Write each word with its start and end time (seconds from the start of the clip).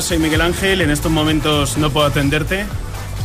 Soy 0.00 0.18
Miguel 0.18 0.40
Ángel. 0.42 0.80
En 0.80 0.90
estos 0.90 1.10
momentos 1.10 1.76
no 1.76 1.90
puedo 1.90 2.06
atenderte. 2.06 2.66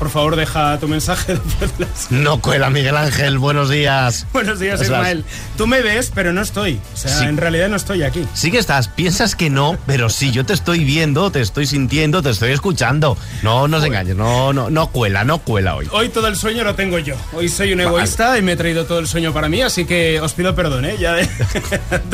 Por 0.04 0.12
favor, 0.12 0.36
deja 0.36 0.78
tu 0.80 0.90
mensaje 0.90 1.38
No 2.10 2.42
cuela, 2.42 2.70
Miguel 2.70 2.98
Ángel. 2.98 3.38
Buenos 3.38 3.70
días. 3.70 4.28
Buenos 4.34 4.60
días, 4.60 4.82
Ismael. 4.82 5.24
Tú 5.56 5.66
me 5.66 5.82
ves, 5.82 6.12
pero 6.14 6.34
no 6.34 6.42
estoy. 6.42 6.78
O 6.94 6.98
sea, 6.98 7.30
en 7.30 7.38
realidad 7.38 7.70
no 7.70 7.78
estoy 7.78 8.04
aquí. 8.04 8.28
Sí 8.34 8.52
que 8.52 8.58
estás. 8.58 8.90
Piensas 8.90 9.38
que 9.38 9.50
no, 9.50 9.78
pero 9.86 10.10
sí, 10.10 10.32
yo 10.32 10.46
te 10.46 10.52
estoy 10.52 10.84
viendo, 10.84 11.32
te 11.32 11.40
estoy 11.40 11.68
sintiendo, 11.68 12.22
te 12.22 12.32
estoy 12.32 12.52
escuchando. 12.52 13.18
No 13.44 13.70
nos 13.70 13.86
engañes, 13.86 14.18
no, 14.18 14.52
no, 14.52 14.70
no 14.70 14.88
cuela, 14.88 15.24
no 15.24 15.38
cuela 15.38 15.78
hoy. 15.78 15.88
Hoy 15.94 16.10
todo 16.10 16.28
el 16.28 16.36
sueño 16.36 16.66
lo 16.66 16.76
tengo 16.76 17.00
yo. 17.00 17.16
Hoy 17.32 17.48
soy 17.48 17.72
un 17.72 17.80
egoísta 17.80 18.38
y 18.38 18.42
me 18.42 18.52
he 18.52 18.56
traído 18.58 18.86
todo 18.86 19.00
el 19.00 19.08
sueño 19.08 19.32
para 19.32 19.48
mí, 19.48 19.62
así 19.62 19.86
que 19.86 20.20
os 20.20 20.34
pido 20.34 20.54
perdón, 20.54 20.84
¿eh? 20.84 20.98
Ya 21.00 21.14
de, 21.14 21.30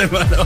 mano. 0.12 0.46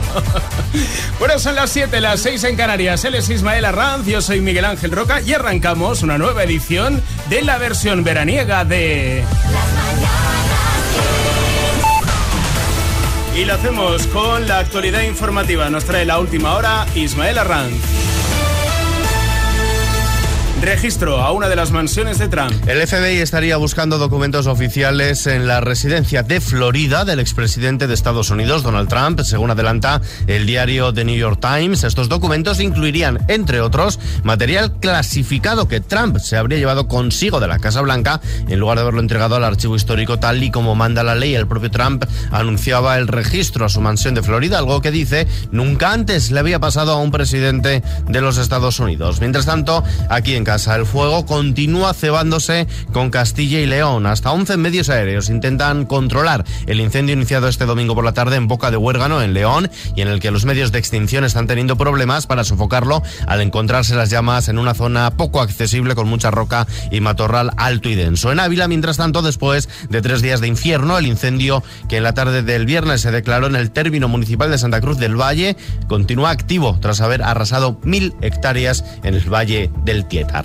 Bueno, 1.18 1.38
son 1.38 1.56
las 1.56 1.68
7, 1.68 2.00
las 2.00 2.20
6 2.20 2.42
en 2.44 2.56
Canarias. 2.56 3.04
Él 3.04 3.16
es 3.16 3.28
Ismael 3.28 3.66
Arranz, 3.66 4.06
yo 4.06 4.22
soy 4.22 4.40
Miguel 4.40 4.64
Ángel 4.64 4.92
Roca 4.92 5.20
y 5.20 5.34
arrancamos 5.34 6.02
una 6.02 6.16
nueva 6.16 6.42
edición 6.42 7.02
de 7.28 7.33
de 7.34 7.42
la 7.42 7.58
versión 7.58 8.04
veraniega 8.04 8.64
de... 8.64 9.24
Y 13.36 13.44
lo 13.44 13.54
hacemos 13.54 14.06
con 14.06 14.46
la 14.46 14.60
actualidad 14.60 15.02
informativa. 15.02 15.68
Nos 15.68 15.84
trae 15.84 16.04
la 16.04 16.20
última 16.20 16.54
hora 16.54 16.86
Ismael 16.94 17.38
Arranz 17.38 18.03
registro 20.64 21.20
a 21.20 21.32
una 21.32 21.48
de 21.48 21.56
las 21.56 21.70
mansiones 21.70 22.18
de 22.18 22.28
Trump. 22.28 22.52
El 22.66 22.86
FBI 22.86 23.18
estaría 23.18 23.56
buscando 23.56 23.98
documentos 23.98 24.46
oficiales 24.46 25.26
en 25.26 25.46
la 25.46 25.60
residencia 25.60 26.22
de 26.22 26.40
Florida 26.40 27.04
del 27.04 27.20
expresidente 27.20 27.86
de 27.86 27.94
Estados 27.94 28.30
Unidos, 28.30 28.62
Donald 28.62 28.88
Trump, 28.88 29.20
según 29.20 29.50
adelanta 29.50 30.00
el 30.26 30.46
diario 30.46 30.92
The 30.94 31.04
New 31.04 31.16
York 31.16 31.40
Times. 31.40 31.84
Estos 31.84 32.08
documentos 32.08 32.60
incluirían, 32.60 33.24
entre 33.28 33.60
otros, 33.60 34.00
material 34.22 34.78
clasificado 34.80 35.68
que 35.68 35.80
Trump 35.80 36.18
se 36.18 36.36
habría 36.36 36.58
llevado 36.58 36.88
consigo 36.88 37.40
de 37.40 37.48
la 37.48 37.58
Casa 37.58 37.80
Blanca 37.80 38.20
en 38.48 38.58
lugar 38.58 38.78
de 38.78 38.82
haberlo 38.82 39.00
entregado 39.00 39.36
al 39.36 39.44
archivo 39.44 39.76
histórico 39.76 40.18
tal 40.18 40.42
y 40.42 40.50
como 40.50 40.74
manda 40.74 41.02
la 41.02 41.14
ley. 41.14 41.34
El 41.34 41.46
propio 41.46 41.70
Trump 41.70 42.04
anunciaba 42.30 42.96
el 42.98 43.08
registro 43.08 43.66
a 43.66 43.68
su 43.68 43.80
mansión 43.80 44.14
de 44.14 44.22
Florida, 44.22 44.58
algo 44.58 44.80
que 44.80 44.90
dice 44.90 45.26
nunca 45.50 45.92
antes 45.92 46.30
le 46.30 46.40
había 46.40 46.58
pasado 46.58 46.92
a 46.92 46.96
un 46.96 47.10
presidente 47.10 47.82
de 48.08 48.20
los 48.20 48.38
Estados 48.38 48.80
Unidos. 48.80 49.20
Mientras 49.20 49.46
tanto, 49.46 49.84
aquí 50.08 50.34
en 50.34 50.44
el 50.54 50.86
fuego 50.86 51.26
continúa 51.26 51.92
cebándose 51.94 52.68
con 52.92 53.10
Castilla 53.10 53.58
y 53.58 53.66
León. 53.66 54.06
Hasta 54.06 54.30
11 54.30 54.56
medios 54.56 54.88
aéreos 54.88 55.28
intentan 55.28 55.84
controlar 55.84 56.44
el 56.66 56.80
incendio 56.80 57.14
iniciado 57.14 57.48
este 57.48 57.66
domingo 57.66 57.96
por 57.96 58.04
la 58.04 58.14
tarde 58.14 58.36
en 58.36 58.46
Boca 58.46 58.70
de 58.70 58.76
Huérgano, 58.76 59.20
en 59.20 59.34
León, 59.34 59.68
y 59.96 60.02
en 60.02 60.08
el 60.08 60.20
que 60.20 60.30
los 60.30 60.44
medios 60.44 60.70
de 60.70 60.78
extinción 60.78 61.24
están 61.24 61.48
teniendo 61.48 61.76
problemas 61.76 62.28
para 62.28 62.44
sofocarlo 62.44 63.02
al 63.26 63.40
encontrarse 63.40 63.96
las 63.96 64.10
llamas 64.10 64.48
en 64.48 64.58
una 64.58 64.74
zona 64.74 65.10
poco 65.10 65.40
accesible 65.40 65.96
con 65.96 66.08
mucha 66.08 66.30
roca 66.30 66.68
y 66.92 67.00
matorral 67.00 67.50
alto 67.56 67.88
y 67.88 67.96
denso. 67.96 68.30
En 68.30 68.38
Ávila, 68.38 68.68
mientras 68.68 68.98
tanto, 68.98 69.22
después 69.22 69.68
de 69.88 70.02
tres 70.02 70.22
días 70.22 70.40
de 70.40 70.46
infierno, 70.46 70.98
el 70.98 71.06
incendio 71.06 71.64
que 71.88 71.96
en 71.96 72.04
la 72.04 72.14
tarde 72.14 72.42
del 72.44 72.64
viernes 72.64 73.00
se 73.00 73.10
declaró 73.10 73.48
en 73.48 73.56
el 73.56 73.72
término 73.72 74.06
municipal 74.06 74.52
de 74.52 74.58
Santa 74.58 74.80
Cruz 74.80 74.98
del 74.98 75.20
Valle 75.20 75.56
continúa 75.88 76.30
activo 76.30 76.78
tras 76.80 77.00
haber 77.00 77.24
arrasado 77.24 77.80
mil 77.82 78.14
hectáreas 78.20 78.84
en 79.02 79.14
el 79.14 79.32
Valle 79.32 79.70
del 79.84 80.06
Tietar. 80.06 80.43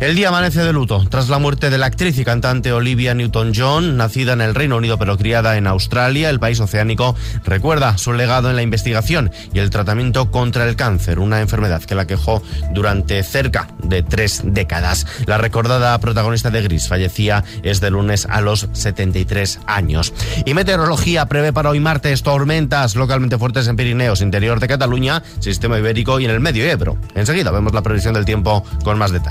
El 0.00 0.16
día 0.16 0.28
amanece 0.28 0.62
de 0.62 0.72
luto 0.72 1.04
tras 1.10 1.28
la 1.28 1.38
muerte 1.38 1.68
de 1.68 1.76
la 1.76 1.86
actriz 1.86 2.16
y 2.18 2.24
cantante 2.24 2.72
Olivia 2.72 3.12
Newton-John, 3.14 3.98
nacida 3.98 4.32
en 4.32 4.40
el 4.40 4.54
Reino 4.54 4.78
Unido 4.78 4.98
pero 4.98 5.18
criada 5.18 5.58
en 5.58 5.66
Australia, 5.66 6.30
el 6.30 6.40
país 6.40 6.58
oceánico, 6.58 7.14
recuerda 7.44 7.98
su 7.98 8.14
legado 8.14 8.48
en 8.48 8.56
la 8.56 8.62
investigación 8.62 9.30
y 9.52 9.58
el 9.58 9.68
tratamiento 9.68 10.30
contra 10.30 10.66
el 10.66 10.74
cáncer, 10.74 11.18
una 11.18 11.40
enfermedad 11.40 11.82
que 11.82 11.94
la 11.94 12.06
quejó 12.06 12.42
durante 12.72 13.22
cerca 13.22 13.68
de 13.82 14.02
tres 14.02 14.40
décadas. 14.44 15.06
La 15.26 15.36
recordada 15.36 15.98
protagonista 15.98 16.50
de 16.50 16.62
Gris 16.62 16.88
fallecía 16.88 17.44
este 17.62 17.90
lunes 17.90 18.26
a 18.30 18.40
los 18.40 18.68
73 18.72 19.60
años. 19.66 20.14
Y 20.46 20.54
meteorología 20.54 21.26
prevé 21.26 21.52
para 21.52 21.70
hoy 21.70 21.80
martes 21.80 22.22
tormentas 22.22 22.96
localmente 22.96 23.38
fuertes 23.38 23.68
en 23.68 23.76
Pirineos, 23.76 24.22
interior 24.22 24.60
de 24.60 24.68
Cataluña, 24.68 25.22
sistema 25.40 25.78
ibérico 25.78 26.20
y 26.20 26.24
en 26.24 26.30
el 26.30 26.40
medio 26.40 26.64
Ebro. 26.64 26.96
Enseguida 27.14 27.50
vemos 27.50 27.74
la 27.74 27.82
previsión 27.82 28.14
del 28.14 28.24
tiempo 28.24 28.64
con 28.82 28.98
más 28.98 29.12
detalles. 29.12 29.29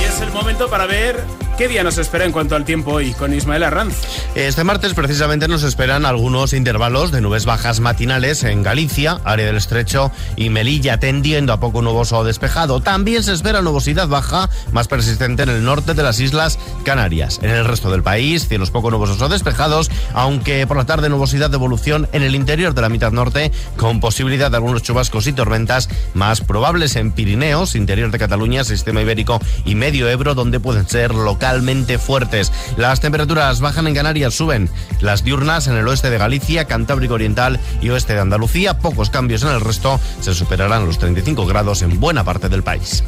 Y 0.00 0.04
es 0.04 0.20
el 0.20 0.30
momento 0.32 0.68
para 0.68 0.86
ver 0.86 1.41
¿Qué 1.62 1.68
día 1.68 1.84
nos 1.84 1.96
espera 1.96 2.24
en 2.24 2.32
cuanto 2.32 2.56
al 2.56 2.64
tiempo 2.64 2.94
hoy 2.94 3.12
con 3.12 3.32
Ismael 3.32 3.62
Arranz? 3.62 3.94
Este 4.34 4.64
martes 4.64 4.94
precisamente 4.94 5.46
nos 5.46 5.62
esperan 5.62 6.04
algunos 6.04 6.54
intervalos 6.54 7.12
de 7.12 7.20
nubes 7.20 7.44
bajas 7.44 7.78
matinales 7.78 8.42
en 8.42 8.64
Galicia, 8.64 9.20
área 9.22 9.46
del 9.46 9.58
Estrecho 9.58 10.10
y 10.34 10.50
Melilla, 10.50 10.98
tendiendo 10.98 11.52
a 11.52 11.60
poco 11.60 11.80
nuboso 11.80 12.18
o 12.18 12.24
despejado. 12.24 12.80
También 12.80 13.22
se 13.22 13.32
espera 13.32 13.62
nubosidad 13.62 14.08
baja 14.08 14.50
más 14.72 14.88
persistente 14.88 15.44
en 15.44 15.50
el 15.50 15.62
norte 15.62 15.94
de 15.94 16.02
las 16.02 16.18
Islas 16.18 16.58
Canarias. 16.84 17.38
En 17.42 17.50
el 17.50 17.64
resto 17.64 17.92
del 17.92 18.02
país, 18.02 18.48
cielos 18.48 18.72
poco 18.72 18.90
nubosos 18.90 19.22
o 19.22 19.28
despejados, 19.28 19.88
aunque 20.14 20.66
por 20.66 20.76
la 20.76 20.84
tarde 20.84 21.10
nubosidad 21.10 21.48
de 21.48 21.58
evolución 21.58 22.08
en 22.10 22.24
el 22.24 22.34
interior 22.34 22.74
de 22.74 22.82
la 22.82 22.88
mitad 22.88 23.12
norte, 23.12 23.52
con 23.76 24.00
posibilidad 24.00 24.50
de 24.50 24.56
algunos 24.56 24.82
chubascos 24.82 25.28
y 25.28 25.32
tormentas 25.32 25.88
más 26.12 26.40
probables 26.40 26.96
en 26.96 27.12
Pirineos, 27.12 27.76
interior 27.76 28.10
de 28.10 28.18
Cataluña, 28.18 28.64
sistema 28.64 29.00
ibérico 29.00 29.40
y 29.64 29.76
medio 29.76 30.08
Ebro, 30.08 30.34
donde 30.34 30.58
pueden 30.58 30.88
ser 30.88 31.14
locales 31.14 31.51
fuertes. 31.98 32.52
Las 32.76 33.00
temperaturas 33.00 33.60
bajan 33.60 33.86
en 33.86 33.94
Canarias, 33.94 34.34
suben 34.34 34.70
las 35.00 35.24
diurnas 35.24 35.66
en 35.66 35.76
el 35.76 35.86
oeste 35.86 36.10
de 36.10 36.18
Galicia, 36.18 36.66
Cantábrico 36.66 37.14
Oriental 37.14 37.60
y 37.80 37.90
oeste 37.90 38.14
de 38.14 38.20
Andalucía. 38.20 38.78
Pocos 38.78 39.10
cambios 39.10 39.42
en 39.42 39.50
el 39.50 39.60
resto. 39.60 40.00
Se 40.20 40.34
superarán 40.34 40.86
los 40.86 40.98
35 40.98 41.46
grados 41.46 41.82
en 41.82 42.00
buena 42.00 42.24
parte 42.24 42.48
del 42.48 42.62
país. 42.62 43.04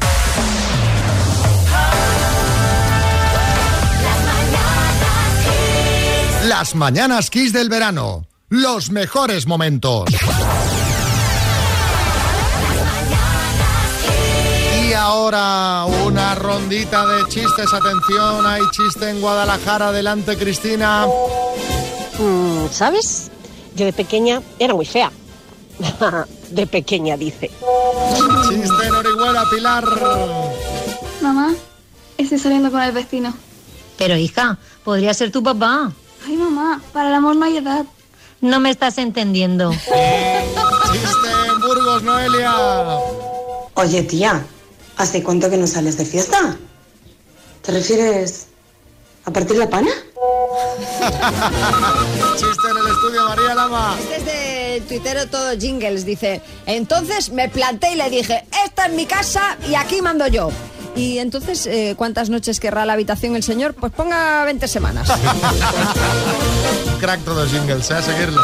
Las 6.47 6.75
mañanas 6.75 7.29
Kiss 7.29 7.53
del 7.53 7.69
verano. 7.69 8.27
Los 8.49 8.91
mejores 8.91 9.47
momentos. 9.47 10.05
Ahora 15.15 15.85
una 16.05 16.35
rondita 16.35 17.05
de 17.05 17.25
chistes. 17.29 17.73
Atención, 17.73 18.45
hay 18.45 18.61
chiste 18.71 19.09
en 19.09 19.21
Guadalajara. 19.21 19.89
Adelante, 19.89 20.37
Cristina. 20.37 21.07
Mm, 22.19 22.67
¿Sabes? 22.69 23.31
Yo 23.75 23.85
de 23.85 23.93
pequeña 23.93 24.41
era 24.59 24.73
muy 24.73 24.85
fea. 24.85 25.11
de 26.49 26.67
pequeña, 26.67 27.15
dice. 27.15 27.49
Chiste 28.49 28.87
en 28.87 28.95
Orihuela, 28.95 29.45
Pilar. 29.49 29.85
Mamá, 31.21 31.55
estoy 32.17 32.37
saliendo 32.37 32.69
con 32.69 32.81
el 32.81 32.91
vecino. 32.91 33.33
Pero 33.97 34.17
hija, 34.17 34.57
podría 34.83 35.13
ser 35.13 35.31
tu 35.31 35.41
papá. 35.41 35.91
Ay, 36.25 36.35
mamá, 36.35 36.81
para 36.91 37.09
el 37.09 37.15
amor 37.15 37.37
no 37.37 37.45
hay 37.45 37.57
edad. 37.57 37.85
No 38.41 38.59
me 38.59 38.69
estás 38.69 38.97
entendiendo. 38.97 39.71
Chiste 39.71 41.29
en 41.47 41.61
Burgos, 41.61 42.03
Noelia. 42.03 42.53
Oye, 43.75 44.03
tía, 44.03 44.45
¿Hace 44.97 45.23
cuánto 45.23 45.49
que 45.49 45.57
no 45.57 45.67
sales 45.67 45.97
de 45.97 46.05
fiesta? 46.05 46.57
¿Te 47.61 47.71
refieres 47.71 48.47
a 49.25 49.31
partir 49.31 49.57
la 49.57 49.69
pana? 49.69 49.89
Chiste 52.35 52.69
en 52.69 52.77
el 52.77 52.87
estudio, 52.87 53.27
María 53.27 53.55
Lama. 53.55 53.95
Desde 54.09 54.77
el 54.77 54.83
tuitero 54.83 55.27
todo 55.27 55.57
jingles 55.57 56.05
dice, 56.05 56.41
entonces 56.65 57.31
me 57.31 57.49
planté 57.49 57.91
y 57.91 57.95
le 57.95 58.09
dije, 58.09 58.45
esta 58.65 58.85
es 58.85 58.93
mi 58.93 59.05
casa 59.05 59.57
y 59.69 59.75
aquí 59.75 60.01
mando 60.01 60.27
yo. 60.27 60.49
Y 60.95 61.17
entonces, 61.17 61.67
eh, 61.67 61.95
¿cuántas 61.97 62.29
noches 62.29 62.61
querrá 62.61 62.85
la 62.85 62.93
habitación 62.93 63.35
el 63.35 63.43
señor? 63.43 63.73
Pues 63.73 63.91
ponga 63.91 64.45
20 64.45 64.65
semanas. 64.67 65.09
Crack 67.01 67.21
todos 67.25 67.51
jingles, 67.51 67.91
¿eh? 67.91 68.01
Seguirlo. 68.01 68.41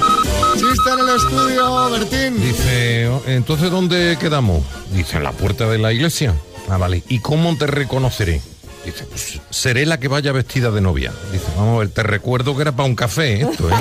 Chiste 0.61 0.89
en 0.91 0.99
el 0.99 1.15
estudio, 1.15 1.89
Bertín. 1.89 2.39
Dice, 2.39 3.09
¿entonces 3.25 3.71
dónde 3.71 4.15
quedamos? 4.19 4.63
Dice, 4.93 5.17
en 5.17 5.23
la 5.23 5.31
puerta 5.31 5.67
de 5.67 5.79
la 5.79 5.91
iglesia. 5.91 6.35
Ah, 6.69 6.77
vale. 6.77 7.01
¿Y 7.07 7.17
cómo 7.17 7.57
te 7.57 7.65
reconoceré? 7.65 8.41
Dice, 8.85 9.05
pues 9.05 9.39
seré 9.49 9.87
la 9.87 9.99
que 9.99 10.07
vaya 10.07 10.31
vestida 10.31 10.69
de 10.69 10.79
novia. 10.81 11.11
Dice, 11.31 11.45
vamos 11.57 11.77
a 11.77 11.79
ver, 11.79 11.89
te 11.89 12.03
recuerdo 12.03 12.55
que 12.55 12.61
era 12.61 12.73
para 12.73 12.87
un 12.87 12.95
café 12.95 13.41
esto, 13.41 13.71
¿eh? 13.71 13.73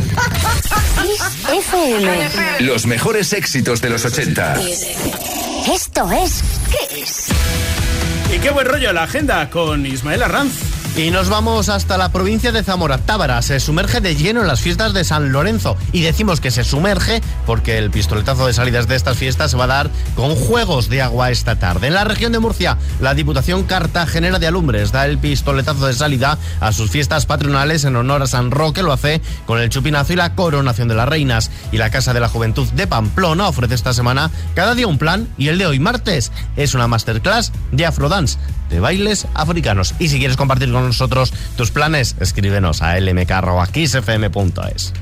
Los 2.61 2.87
mejores 2.87 3.35
éxitos 3.35 3.83
de 3.83 3.91
los 3.91 4.07
80. 4.07 4.61
Esto 5.71 6.11
es... 6.13 6.43
¿Qué 6.71 7.03
es? 7.03 7.27
Y 8.35 8.39
qué 8.39 8.49
buen 8.51 8.67
rollo 8.67 8.91
la 8.95 9.03
agenda 9.03 9.51
con 9.51 9.85
Ismael 9.85 10.23
Arranz. 10.23 10.70
Y 10.97 11.13
nos 11.13 11.29
vamos 11.29 11.69
hasta 11.69 11.97
la 11.97 12.11
provincia 12.11 12.51
de 12.51 12.65
Zamora. 12.65 12.99
Tábara 12.99 13.41
se 13.43 13.61
sumerge 13.61 14.01
de 14.01 14.17
lleno 14.17 14.41
en 14.41 14.49
las 14.49 14.61
fiestas 14.61 14.93
de 14.93 15.05
San 15.05 15.31
Lorenzo. 15.31 15.77
Y 15.93 16.03
decimos 16.03 16.41
que 16.41 16.51
se 16.51 16.65
sumerge 16.65 17.23
porque 17.47 17.79
el 17.79 17.91
pistoletazo 17.91 18.47
de 18.47 18.53
salidas 18.53 18.89
de 18.89 18.97
estas 18.97 19.17
fiestas 19.17 19.53
se 19.53 19.57
va 19.57 19.65
a 19.65 19.69
dar 19.69 19.91
con 20.17 20.35
juegos 20.35 20.89
de 20.89 21.01
agua 21.01 21.31
esta 21.31 21.57
tarde. 21.57 21.87
En 21.87 21.95
la 21.95 22.05
región 22.05 22.33
de 22.33 22.41
Murcia, 22.41 22.77
la 23.01 23.15
Diputación 23.15 23.63
Cartagenera 23.63 24.41
de 24.41 24.49
Alumbres 24.49 24.91
da 24.91 25.07
el 25.07 25.19
pistoletazo 25.19 25.87
de 25.87 25.95
salida 25.95 26.39
a 26.59 26.73
sus 26.73 26.91
fiestas 26.91 27.25
patronales 27.25 27.85
en 27.85 27.95
honor 27.95 28.23
a 28.23 28.27
San 28.27 28.51
Roque. 28.51 28.83
Lo 28.83 28.93
hace 28.93 29.23
con 29.47 29.61
el 29.61 29.71
chupinazo 29.71 30.13
y 30.13 30.17
la 30.17 30.35
coronación 30.35 30.89
de 30.89 30.97
las 30.97 31.09
reinas. 31.09 31.53
Y 31.71 31.79
la 31.79 31.91
Casa 31.91 32.13
de 32.13 32.21
la 32.21 32.29
Juventud 32.29 32.69
de 32.73 32.89
Pamplona 32.89 33.49
ofrece 33.49 33.75
esta 33.75 33.95
semana 33.95 34.31
cada 34.55 34.75
día 34.75 34.89
un 34.89 34.99
plan. 34.99 35.29
Y 35.39 35.49
el 35.49 35.59
de 35.59 35.67
hoy, 35.67 35.79
martes, 35.79 36.33
es 36.57 36.75
una 36.75 36.89
masterclass 36.89 37.53
de 37.71 37.87
Afrodance 37.87 38.39
de 38.71 38.81
bailes 38.81 39.27
africanos. 39.35 39.95
Y 39.99 40.09
si 40.09 40.19
quieres 40.19 40.37
compartir 40.37 40.73
con 40.73 40.80
nosotros 40.83 41.33
tus 41.57 41.71
planes, 41.71 42.17
escríbenos 42.21 42.83
a 42.83 42.99
lmk.xfm.es. 42.99 44.93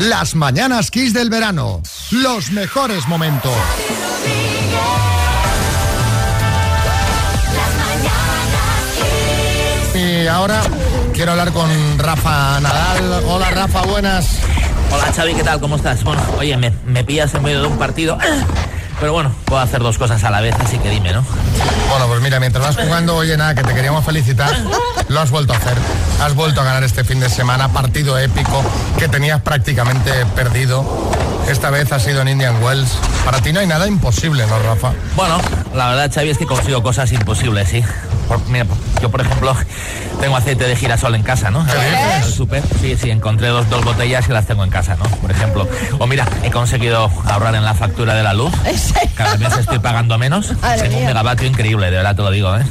Las 0.00 0.34
mañanas 0.34 0.90
Kiss 0.90 1.14
del 1.14 1.30
verano. 1.30 1.80
Los 2.10 2.50
mejores 2.52 3.08
momentos. 3.08 3.52
Y 9.94 10.26
ahora 10.26 10.60
quiero 11.14 11.32
hablar 11.32 11.50
con 11.52 11.70
Rafa 11.98 12.60
Nadal. 12.60 13.24
Hola 13.26 13.50
Rafa, 13.50 13.82
buenas. 13.82 14.38
Hola 14.92 15.12
Xavi, 15.12 15.34
¿qué 15.34 15.42
tal? 15.42 15.60
¿Cómo 15.60 15.76
estás? 15.76 16.04
Bueno, 16.04 16.22
oye, 16.38 16.56
me, 16.56 16.72
me 16.84 17.02
pillas 17.02 17.34
en 17.34 17.42
medio 17.42 17.62
de 17.62 17.66
un 17.66 17.78
partido. 17.78 18.18
Pero 18.98 19.12
bueno, 19.12 19.30
puedo 19.44 19.60
hacer 19.60 19.80
dos 19.80 19.98
cosas 19.98 20.24
a 20.24 20.30
la 20.30 20.40
vez, 20.40 20.54
así 20.58 20.78
que 20.78 20.88
dime, 20.88 21.12
¿no? 21.12 21.22
Bueno, 21.90 22.06
pues 22.08 22.20
mira, 22.22 22.40
mientras 22.40 22.64
vas 22.64 22.84
jugando, 22.84 23.14
oye, 23.16 23.36
nada, 23.36 23.54
que 23.54 23.62
te 23.62 23.74
queríamos 23.74 24.04
felicitar, 24.04 24.54
lo 25.08 25.20
has 25.20 25.30
vuelto 25.30 25.52
a 25.52 25.56
hacer. 25.56 25.76
Has 26.22 26.34
vuelto 26.34 26.62
a 26.62 26.64
ganar 26.64 26.82
este 26.82 27.04
fin 27.04 27.20
de 27.20 27.28
semana, 27.28 27.68
partido 27.68 28.18
épico 28.18 28.62
que 28.98 29.08
tenías 29.08 29.42
prácticamente 29.42 30.10
perdido. 30.34 30.84
Esta 31.48 31.70
vez 31.70 31.92
ha 31.92 32.00
sido 32.00 32.22
en 32.22 32.28
Indian 32.28 32.62
Wells. 32.62 32.90
Para 33.24 33.40
ti 33.40 33.52
no 33.52 33.60
hay 33.60 33.66
nada 33.66 33.86
imposible, 33.86 34.46
¿no, 34.46 34.58
Rafa? 34.58 34.92
Bueno, 35.14 35.38
la 35.74 35.88
verdad, 35.88 36.10
Xavi, 36.12 36.30
es 36.30 36.38
que 36.38 36.46
consigo 36.46 36.82
cosas 36.82 37.12
imposibles, 37.12 37.68
sí. 37.68 37.84
Por- 38.28 38.46
mira, 38.48 38.66
yo, 39.00 39.10
por 39.10 39.20
ejemplo, 39.20 39.54
tengo 40.20 40.36
aceite 40.36 40.66
de 40.66 40.76
girasol 40.76 41.14
en 41.14 41.22
casa, 41.22 41.50
¿no? 41.50 41.64
Súper. 42.24 42.62
Sí, 42.80 42.96
sí, 42.96 43.10
encontré 43.10 43.48
dos, 43.48 43.68
dos 43.70 43.84
botellas 43.84 44.28
y 44.28 44.32
las 44.32 44.46
tengo 44.46 44.64
en 44.64 44.70
casa, 44.70 44.96
¿no? 44.96 45.04
Por 45.04 45.30
ejemplo. 45.30 45.68
O 45.98 46.06
mira, 46.06 46.26
he 46.42 46.50
conseguido 46.50 47.10
ahorrar 47.26 47.54
en 47.54 47.64
la 47.64 47.74
factura 47.74 48.14
de 48.14 48.22
la 48.22 48.34
luz. 48.34 48.52
Cada 49.14 49.36
mes 49.38 49.56
estoy 49.56 49.78
pagando 49.78 50.18
menos. 50.18 50.48
Tengo 50.80 50.98
un 50.98 51.06
megavatio 51.06 51.46
increíble, 51.46 51.90
de 51.90 51.96
verdad 51.96 52.14
te 52.16 52.22
lo 52.22 52.30
digo, 52.30 52.56
¿eh? 52.56 52.62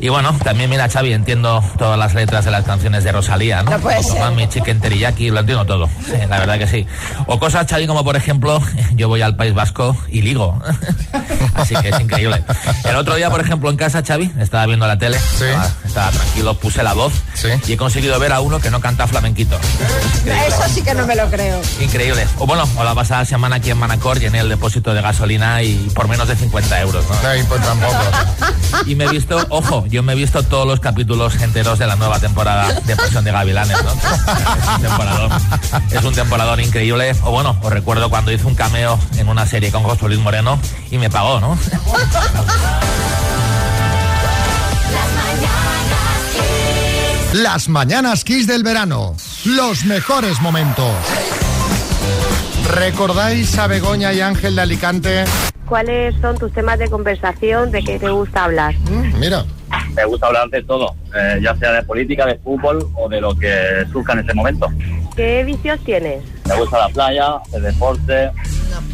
Y 0.00 0.08
bueno, 0.08 0.32
también 0.42 0.70
mira, 0.70 0.88
Xavi, 0.88 1.12
entiendo 1.12 1.62
todas 1.78 1.98
las 1.98 2.14
letras 2.14 2.44
de 2.44 2.50
las 2.50 2.64
canciones 2.64 3.04
de 3.04 3.12
Rosalía, 3.12 3.62
¿no? 3.62 3.72
No 3.72 3.78
puede 3.78 3.96
Como 3.98 4.08
ser. 4.10 4.20
Mami, 4.20 4.48
Chicken 4.48 4.80
Teriyaki, 4.80 5.30
lo 5.30 5.40
entiendo 5.40 5.64
todo. 5.66 5.88
Sí, 6.06 6.12
la 6.28 6.38
verdad 6.38 6.58
que 6.58 6.66
sí. 6.66 6.86
O 7.26 7.38
cosas, 7.38 7.66
Xavi, 7.68 7.86
como 7.86 8.02
por 8.04 8.16
ejemplo, 8.16 8.60
yo 8.94 9.08
voy 9.08 9.22
al 9.22 9.36
País 9.36 9.54
Vasco 9.54 9.96
y 10.08 10.22
ligo. 10.22 10.60
Así 11.54 11.74
que 11.76 11.90
es 11.90 12.00
increíble. 12.00 12.42
El 12.84 12.96
otro 12.96 13.14
día, 13.16 13.30
por 13.30 13.40
ejemplo, 13.40 13.68
en 13.70 13.76
casa, 13.76 14.02
Xavi, 14.06 14.32
estaba 14.40 14.66
viendo 14.66 14.81
la 14.86 14.98
tele, 14.98 15.16
estaba, 15.16 15.70
estaba 15.84 16.10
tranquilo, 16.10 16.54
puse 16.58 16.82
la 16.82 16.92
voz 16.92 17.12
y 17.66 17.72
he 17.72 17.76
conseguido 17.76 18.18
ver 18.18 18.32
a 18.32 18.40
uno 18.40 18.60
que 18.60 18.70
no 18.70 18.80
canta 18.80 19.06
flamenquito. 19.06 19.58
Eso 20.24 20.62
sí 20.72 20.82
que 20.82 20.94
no 20.94 21.06
me 21.06 21.14
lo 21.14 21.28
creo. 21.30 21.60
Increíble. 21.80 22.26
O 22.38 22.46
bueno, 22.46 22.68
o 22.76 22.84
la 22.84 22.94
pasada 22.94 23.24
semana 23.24 23.56
aquí 23.56 23.70
en 23.70 23.78
Manacor 23.78 24.18
llené 24.18 24.40
el 24.40 24.48
depósito 24.48 24.94
de 24.94 25.02
gasolina 25.02 25.62
y 25.62 25.90
por 25.94 26.08
menos 26.08 26.28
de 26.28 26.36
50 26.36 26.80
euros. 26.80 27.04
¿no? 27.08 27.16
pues 27.48 27.62
tampoco. 27.62 27.96
Y 28.86 28.94
me 28.94 29.04
he 29.04 29.08
visto, 29.08 29.36
ojo, 29.50 29.84
yo 29.86 30.02
me 30.02 30.14
he 30.14 30.16
visto 30.16 30.42
todos 30.42 30.66
los 30.66 30.80
capítulos 30.80 31.34
enteros 31.40 31.78
de 31.78 31.86
la 31.86 31.94
nueva 31.96 32.18
temporada 32.18 32.72
de 32.72 32.96
Pasión 32.96 33.22
de 33.22 33.30
Gavilanes, 33.30 33.76
¿no? 33.84 33.92
Es 33.92 34.68
un 34.76 34.82
temporador. 34.82 35.30
Es 35.90 36.04
un 36.04 36.14
temporador 36.14 36.60
increíble. 36.60 37.14
O 37.22 37.30
bueno, 37.30 37.56
os 37.62 37.72
recuerdo 37.72 38.08
cuando 38.08 38.32
hice 38.32 38.46
un 38.46 38.54
cameo 38.54 38.98
en 39.18 39.28
una 39.28 39.46
serie 39.46 39.70
con 39.70 39.82
José 39.82 40.08
Luis 40.08 40.20
Moreno 40.20 40.58
y 40.90 40.98
me 40.98 41.10
pagó, 41.10 41.38
¿no? 41.38 41.58
Las 47.32 47.70
mañanas 47.70 48.24
Kiss 48.24 48.46
del 48.46 48.62
verano. 48.62 49.16
Los 49.46 49.86
mejores 49.86 50.38
momentos. 50.42 50.92
¿Recordáis 52.74 53.56
a 53.56 53.66
Begoña 53.68 54.12
y 54.12 54.20
Ángel 54.20 54.54
de 54.54 54.60
Alicante? 54.60 55.24
¿Cuáles 55.66 56.14
son 56.20 56.36
tus 56.36 56.52
temas 56.52 56.78
de 56.78 56.90
conversación? 56.90 57.70
¿De 57.70 57.82
qué 57.82 57.98
te 57.98 58.10
gusta 58.10 58.44
hablar? 58.44 58.74
Mira. 59.18 59.46
Me 59.94 60.04
gusta 60.04 60.26
hablar 60.26 60.50
de 60.50 60.62
todo, 60.62 60.94
eh, 61.14 61.40
ya 61.42 61.56
sea 61.56 61.72
de 61.72 61.82
política, 61.84 62.26
de 62.26 62.38
fútbol 62.38 62.86
o 62.96 63.08
de 63.08 63.22
lo 63.22 63.34
que 63.34 63.86
surja 63.90 64.12
en 64.12 64.18
ese 64.18 64.34
momento. 64.34 64.68
¿Qué 65.16 65.42
vicios 65.44 65.80
tienes? 65.84 66.22
Me 66.46 66.54
gusta 66.56 66.80
la 66.80 66.88
playa, 66.90 67.36
el 67.54 67.62
deporte, 67.62 68.30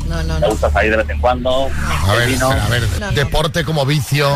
No, 0.09 0.23
no, 0.25 0.41
me 0.41 0.49
gusta 0.49 0.71
salir 0.71 0.91
de 0.91 0.97
vez 0.99 1.11
en 1.11 1.21
cuando. 1.21 1.69
A 2.07 2.15
ver, 2.15 2.29
vino. 2.29 2.51
a 2.51 2.69
ver, 2.69 2.83
No, 2.99 3.07
no. 3.07 3.13
deporte 3.13 3.65
como 3.65 3.85
vicio. 3.87 4.29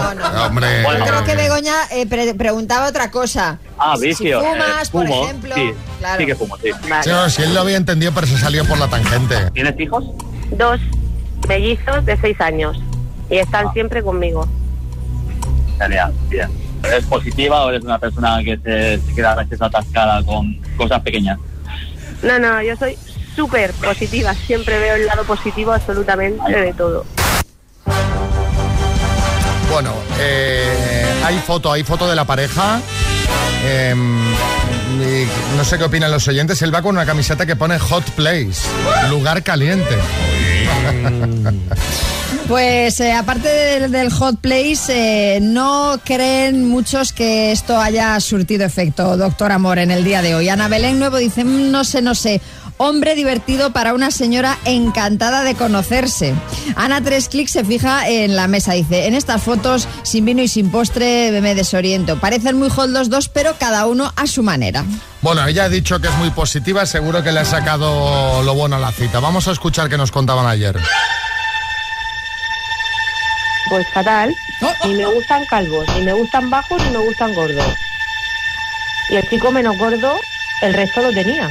Hombre. 0.46 0.82
Yo 0.98 1.04
creo 1.06 1.24
que 1.24 1.34
Begoña 1.36 1.74
eh, 1.90 2.06
pre- 2.06 2.34
preguntaba 2.34 2.86
otra 2.88 3.10
cosa. 3.10 3.58
Ah, 3.78 3.94
Si 3.98 4.08
vicio. 4.08 4.40
fumas, 4.40 4.88
eh, 4.88 4.90
por 4.92 5.06
fumo, 5.06 5.24
ejemplo. 5.24 5.54
Sí, 5.54 5.72
Claro. 5.98 6.20
sí 6.20 6.26
que 6.26 6.34
fumo, 6.34 6.56
sí. 6.58 6.70
No, 7.08 7.28
si 7.30 7.42
él 7.42 7.54
lo 7.54 7.60
había 7.60 7.76
entendido, 7.76 8.12
pero 8.12 8.26
se 8.26 8.38
salió 8.38 8.64
por 8.64 8.78
la 8.78 8.88
tangente. 8.88 9.50
¿Tienes 9.52 9.78
hijos? 9.80 10.04
Dos 10.50 10.80
mellizos 11.48 12.04
de 12.04 12.16
seis 12.18 12.40
años 12.40 12.78
y 13.30 13.38
están 13.38 13.72
siempre 13.72 14.02
conmigo. 14.02 14.46
Genial, 15.78 16.12
bien. 16.28 16.48
¿Eres 16.84 17.04
positiva 17.06 17.64
o 17.64 17.68
eres 17.70 17.82
una 17.84 17.98
persona 17.98 18.38
que 18.44 18.58
se, 18.58 19.00
se 19.06 19.14
queda 19.14 19.32
a 19.32 19.36
veces 19.36 19.60
atascada 19.62 20.22
con 20.24 20.54
cosas 20.76 21.00
pequeñas? 21.02 21.38
No, 22.22 22.38
no, 22.38 22.60
yo 22.62 22.76
soy 22.76 22.96
súper 23.34 23.72
positiva. 23.72 24.34
Siempre 24.34 24.78
veo 24.78 24.96
el 24.96 25.06
lado 25.06 25.24
positivo 25.24 25.72
absolutamente 25.72 26.50
de 26.50 26.72
todo. 26.74 27.04
Bueno, 29.70 29.94
eh, 30.20 31.04
hay 31.24 31.38
foto, 31.38 31.72
hay 31.72 31.82
foto 31.82 32.08
de 32.08 32.14
la 32.16 32.24
pareja. 32.24 32.80
Eh, 33.64 33.94
y 33.96 35.56
no 35.56 35.64
sé 35.64 35.78
qué 35.78 35.84
opinan 35.84 36.10
los 36.10 36.26
oyentes. 36.28 36.60
Él 36.62 36.74
va 36.74 36.82
con 36.82 36.94
una 36.96 37.06
camiseta 37.06 37.46
que 37.46 37.56
pone 37.56 37.78
Hot 37.78 38.04
Place, 38.10 38.60
lugar 39.08 39.42
caliente. 39.42 39.96
Pues 42.48 42.98
eh, 43.00 43.12
aparte 43.12 43.48
del, 43.48 43.92
del 43.92 44.10
hot 44.10 44.40
place, 44.40 45.36
eh, 45.36 45.38
no 45.40 45.98
creen 46.04 46.68
muchos 46.68 47.12
que 47.12 47.52
esto 47.52 47.78
haya 47.80 48.18
surtido 48.20 48.66
efecto, 48.66 49.16
doctor 49.16 49.52
Amor, 49.52 49.78
en 49.78 49.90
el 49.92 50.02
día 50.04 50.22
de 50.22 50.34
hoy. 50.34 50.48
Ana 50.48 50.66
Belén 50.68 50.98
Nuevo 50.98 51.18
dice, 51.18 51.44
"Mm, 51.44 51.70
no 51.70 51.84
sé, 51.84 52.02
no 52.02 52.14
sé. 52.16 52.40
Hombre 52.78 53.14
divertido 53.14 53.72
para 53.72 53.94
una 53.94 54.10
señora 54.10 54.58
encantada 54.64 55.44
de 55.44 55.54
conocerse. 55.54 56.34
Ana 56.74 57.00
Tres 57.00 57.28
Clics 57.28 57.52
se 57.52 57.64
fija 57.64 58.08
en 58.08 58.34
la 58.34 58.48
mesa, 58.48 58.72
dice, 58.72 59.06
en 59.06 59.14
estas 59.14 59.42
fotos, 59.42 59.86
sin 60.02 60.24
vino 60.24 60.42
y 60.42 60.48
sin 60.48 60.70
postre, 60.70 61.40
me 61.40 61.54
desoriento. 61.54 62.18
Parecen 62.18 62.58
muy 62.58 62.70
hot 62.70 62.90
los 62.90 63.08
dos, 63.08 63.28
pero 63.28 63.54
cada 63.58 63.86
uno 63.86 64.12
a 64.16 64.26
su 64.26 64.42
manera. 64.42 64.84
Bueno, 65.20 65.46
ella 65.46 65.64
ha 65.64 65.68
dicho 65.68 66.00
que 66.00 66.08
es 66.08 66.14
muy 66.14 66.30
positiva, 66.30 66.84
seguro 66.86 67.22
que 67.22 67.30
le 67.30 67.40
ha 67.40 67.44
sacado 67.44 68.42
lo 68.42 68.54
bueno 68.54 68.76
a 68.76 68.80
la 68.80 68.90
cita. 68.90 69.20
Vamos 69.20 69.46
a 69.46 69.52
escuchar 69.52 69.88
qué 69.88 69.96
nos 69.96 70.10
contaban 70.10 70.46
ayer. 70.46 70.76
Pues 73.68 73.86
fatal. 73.94 74.34
Ni 74.84 74.94
me 74.94 75.06
gustan 75.06 75.44
calvos, 75.46 75.86
ni 75.96 76.04
me 76.04 76.12
gustan 76.12 76.50
bajos, 76.50 76.82
ni 76.82 76.90
me 76.90 76.98
gustan 76.98 77.34
gordos. 77.34 77.74
Y 79.10 79.16
el 79.16 79.28
chico 79.28 79.50
menos 79.50 79.76
gordo, 79.78 80.18
el 80.62 80.74
resto 80.74 81.02
lo 81.02 81.12
tenía. 81.12 81.50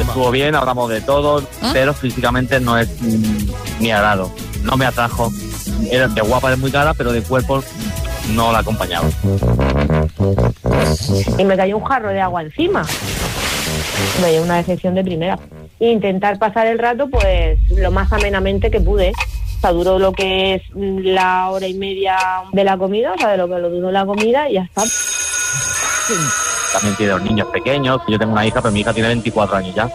Estuvo 0.00 0.30
bien, 0.30 0.54
hablamos 0.54 0.90
de 0.90 1.00
todo, 1.00 1.46
pero 1.72 1.94
físicamente 1.94 2.58
no 2.60 2.78
es 2.78 2.88
mi 3.78 3.90
agrado. 3.90 4.32
No 4.62 4.76
me 4.76 4.86
atrajo. 4.86 5.30
Era 5.90 6.08
de 6.08 6.20
guapa, 6.20 6.52
es 6.52 6.58
muy 6.58 6.70
cara, 6.70 6.94
pero 6.94 7.12
de 7.12 7.22
cuerpo 7.22 7.62
no 8.34 8.52
la 8.52 8.58
acompañaba. 8.58 9.08
Y 11.38 11.44
me 11.44 11.56
cayó 11.56 11.76
un 11.78 11.84
jarro 11.84 12.08
de 12.08 12.20
agua 12.20 12.42
encima. 12.42 12.84
Me 14.20 14.32
dio 14.32 14.42
una 14.42 14.56
decepción 14.56 14.94
de 14.94 15.04
primera. 15.04 15.38
Intentar 15.80 16.38
pasar 16.38 16.66
el 16.66 16.78
rato, 16.78 17.08
pues, 17.10 17.58
lo 17.70 17.90
más 17.90 18.12
amenamente 18.12 18.70
que 18.70 18.80
pude. 18.80 19.12
Sea, 19.62 19.70
duró 19.70 19.96
lo 19.96 20.12
que 20.12 20.54
es 20.54 20.62
mm, 20.74 20.98
la 21.04 21.48
hora 21.50 21.68
y 21.68 21.74
media 21.74 22.18
de 22.50 22.64
la 22.64 22.76
comida, 22.76 23.12
o 23.12 23.16
sea, 23.18 23.28
de 23.28 23.36
lo 23.36 23.46
que 23.46 23.58
lo 23.60 23.70
duró 23.70 23.92
la 23.92 24.04
comida 24.04 24.50
y 24.50 24.54
ya 24.54 24.62
está. 24.62 24.82
También 26.72 26.96
tiene 26.96 27.12
dos 27.12 27.22
niños 27.22 27.46
pequeños. 27.52 28.00
Yo 28.08 28.18
tengo 28.18 28.32
una 28.32 28.44
hija, 28.44 28.60
pero 28.60 28.72
mi 28.72 28.80
hija 28.80 28.92
tiene 28.92 29.10
24 29.10 29.56
años 29.56 29.72
ya. 29.72 29.88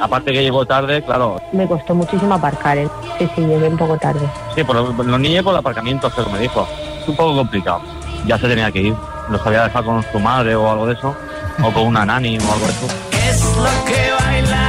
Aparte 0.00 0.32
que 0.32 0.40
llegó 0.40 0.64
tarde, 0.66 1.02
claro. 1.02 1.40
Me 1.50 1.66
costó 1.66 1.96
muchísimo 1.96 2.34
aparcar, 2.34 2.78
¿eh? 2.78 2.88
Sí, 3.18 3.28
sí, 3.34 3.40
llegué 3.40 3.68
un 3.68 3.76
poco 3.76 3.98
tarde. 3.98 4.24
Sí, 4.54 4.62
por 4.62 4.76
los, 4.76 4.94
los 4.94 5.20
niños 5.20 5.42
por 5.42 5.52
el 5.52 5.58
aparcamiento, 5.58 6.12
pero 6.14 6.30
me 6.30 6.38
dijo. 6.38 6.68
Es 7.02 7.08
un 7.08 7.16
poco 7.16 7.34
complicado. 7.34 7.80
Ya 8.24 8.38
se 8.38 8.46
tenía 8.46 8.70
que 8.70 8.82
ir. 8.82 8.94
Los 9.30 9.44
había 9.44 9.64
dejado 9.64 9.86
con 9.86 10.04
su 10.12 10.20
madre 10.20 10.54
o 10.54 10.70
algo 10.70 10.86
de 10.86 10.94
eso. 10.94 11.16
O 11.60 11.72
con 11.72 11.86
una 11.86 12.06
nani 12.06 12.38
o 12.38 12.52
algo 12.52 12.66
de 12.66 12.72
eso. 12.72 12.86
Es 13.28 13.56
lo 13.56 13.84
que 13.84 14.12
baila 14.20 14.67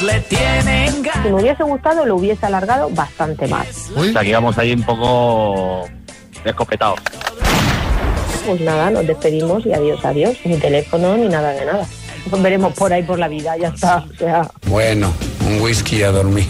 todos 0.00 0.02
le 0.02 0.20
tienen 0.20 1.02
Si 1.22 1.28
me 1.28 1.34
hubiese 1.34 1.62
gustado, 1.62 2.04
lo 2.06 2.16
hubiese 2.16 2.46
alargado 2.46 2.88
bastante 2.90 3.46
más. 3.48 3.90
O 3.96 4.04
sea, 4.04 4.22
que 4.22 4.28
íbamos 4.30 4.56
ahí 4.58 4.72
un 4.72 4.82
poco 4.82 5.88
escopetados. 6.44 6.98
Pues 8.46 8.60
nada, 8.60 8.90
nos 8.90 9.06
despedimos 9.06 9.64
y 9.66 9.72
adiós, 9.72 10.04
adiós. 10.04 10.36
Ni 10.44 10.56
teléfono 10.58 11.16
ni 11.16 11.28
nada 11.28 11.50
de 11.50 11.64
nada. 11.66 11.86
Nos 12.30 12.42
veremos 12.42 12.72
por 12.74 12.92
ahí 12.92 13.02
por 13.02 13.18
la 13.18 13.28
vida, 13.28 13.56
ya 13.56 13.68
está. 13.68 14.04
O 14.12 14.16
sea, 14.16 14.50
Bueno, 14.66 15.12
un 15.46 15.60
whisky 15.60 16.02
a 16.02 16.10
dormir. 16.10 16.46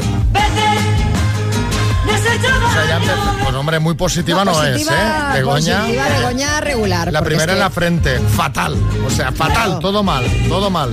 O 2.06 2.72
sea, 2.72 2.86
ya 2.88 2.96
empezó. 2.96 3.36
Pues 3.42 3.54
hombre, 3.54 3.78
muy 3.78 3.94
positiva 3.94 4.44
no, 4.44 4.52
positiva, 4.52 4.76
es, 4.76 4.88
¿eh? 4.90 5.38
Begoña. 5.38 5.78
positiva, 5.80 6.08
Begoña 6.18 6.60
regular. 6.60 7.12
La 7.12 7.22
primera 7.22 7.52
es 7.52 7.56
en 7.56 7.58
la 7.60 7.70
frente, 7.70 8.18
fatal. 8.20 8.76
O 9.06 9.10
sea, 9.10 9.32
fatal, 9.32 9.64
Claro. 9.66 9.78
todo 9.80 10.02
mal, 10.02 10.24
todo 10.48 10.68
mal. 10.70 10.90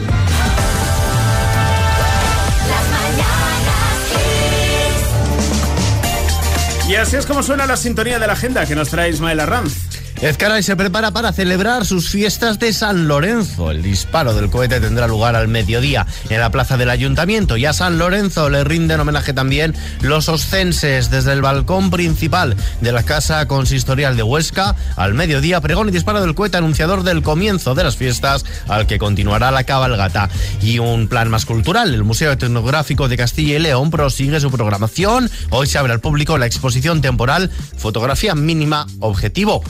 Y 6.88 6.96
así 6.96 7.16
es 7.16 7.26
como 7.26 7.42
suena 7.44 7.66
la 7.66 7.78
sintonía 7.78 8.20
de 8.20 8.28
la 8.28 8.34
agenda 8.34 8.66
que 8.66 8.76
nos 8.76 8.90
trae 8.90 9.10
Ismael 9.10 9.40
Arranz. 9.40 9.93
Ezcaray 10.24 10.64
se 10.64 10.78
prepara 10.78 11.12
para 11.12 11.34
celebrar 11.34 11.86
sus 11.86 12.10
fiestas 12.10 12.58
de 12.58 12.72
San 12.72 13.10
Lorenzo. 13.10 13.72
El 13.72 13.84
disparo 13.84 14.34
del 14.34 14.50
cohete 14.50 14.80
tendrá 14.80 15.06
lugar 15.06 15.36
al 15.36 15.50
mediodía 15.50 16.08
en 16.30 16.40
la 16.40 16.50
plaza 16.50 16.78
del 16.78 16.92
ayuntamiento 16.92 17.58
y 17.58 17.66
a 17.66 17.74
San 17.74 17.98
Lorenzo 17.98 18.50
le 18.50 18.64
rinden 18.64 19.02
homenaje 19.02 19.34
también 19.34 19.76
los 20.00 20.30
oscenses 20.30 21.10
desde 21.10 21.34
el 21.34 21.42
balcón 21.42 21.92
principal 21.92 22.56
de 22.80 22.94
la 22.94 23.04
casa 23.04 23.46
consistorial 23.50 24.16
de 24.16 24.24
Huesca. 24.24 24.78
Al 24.96 25.14
mediodía, 25.14 25.60
pregón 25.60 25.90
y 25.90 25.92
disparo 25.92 26.22
del 26.22 26.36
cohete 26.36 26.56
anunciador 26.56 27.04
del 27.04 27.22
comienzo 27.22 27.76
de 27.76 27.84
las 27.84 27.98
fiestas 27.98 28.46
al 28.70 28.88
que 28.88 29.00
continuará 29.00 29.52
la 29.52 29.66
cabalgata. 29.66 30.30
Y 30.62 30.80
un 30.80 31.10
plan 31.10 31.30
más 31.30 31.46
cultural. 31.46 31.94
El 31.94 32.06
Museo 32.06 32.32
Etnográfico 32.32 33.10
de 33.10 33.18
Castilla 33.18 33.58
y 33.58 33.60
León 33.60 33.92
prosigue 33.92 34.40
su 34.40 34.50
programación. 34.50 35.30
Hoy 35.50 35.68
se 35.68 35.80
abre 35.80 35.92
al 35.92 36.00
público 36.00 36.38
la 36.38 36.46
exposición 36.46 37.02
temporal 37.02 37.52
Fotografía 37.76 38.36
Mínima 38.36 38.88
Objetivo. 39.02 39.62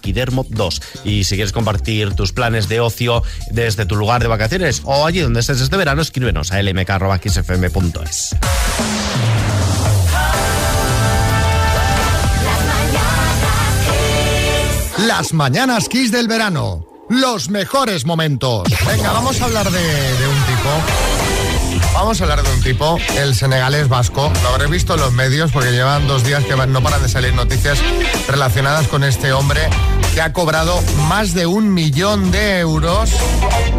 Paquidermo 0.00 0.46
2. 0.48 0.82
Y 1.04 1.24
si 1.24 1.34
quieres 1.34 1.52
compartir 1.52 2.14
tus 2.14 2.32
planes 2.32 2.68
de 2.68 2.80
ocio 2.80 3.22
desde 3.50 3.84
tu 3.84 3.96
lugar 3.96 4.22
de 4.22 4.28
vacaciones 4.28 4.80
o 4.84 5.04
allí 5.04 5.20
donde 5.20 5.40
estés 5.40 5.60
este 5.60 5.76
verano, 5.76 6.00
escríbenos 6.00 6.52
a 6.52 6.62
lmk.xfm.es. 6.62 8.36
Las 15.06 15.34
mañanas 15.34 15.88
Kiss 15.88 16.10
del 16.10 16.28
verano. 16.28 16.86
Los 17.10 17.50
mejores 17.50 18.06
momentos. 18.06 18.68
Venga, 18.86 19.12
vamos 19.12 19.38
a 19.40 19.44
hablar 19.44 19.70
de 19.70 19.78
un 19.78 20.46
tipo. 20.46 21.19
Vamos 21.92 22.20
a 22.20 22.24
hablar 22.24 22.42
de 22.42 22.52
un 22.52 22.62
tipo, 22.62 22.98
el 23.16 23.34
senegalés 23.34 23.88
vasco. 23.88 24.32
Lo 24.42 24.48
habré 24.50 24.66
visto 24.68 24.94
en 24.94 25.00
los 25.00 25.12
medios 25.12 25.50
porque 25.52 25.72
llevan 25.72 26.06
dos 26.06 26.24
días 26.24 26.44
que 26.44 26.56
no 26.56 26.82
paran 26.82 27.02
de 27.02 27.08
salir 27.08 27.34
noticias 27.34 27.78
relacionadas 28.28 28.86
con 28.88 29.04
este 29.04 29.32
hombre 29.32 29.68
que 30.14 30.20
ha 30.20 30.32
cobrado 30.32 30.80
más 31.08 31.34
de 31.34 31.46
un 31.46 31.72
millón 31.72 32.30
de 32.30 32.58
euros, 32.60 33.10